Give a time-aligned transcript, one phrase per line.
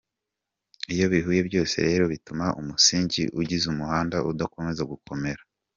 [0.93, 5.41] Iyo bihuye byose rero bituma umusingi ugize umuhanda udakomeza gukomera.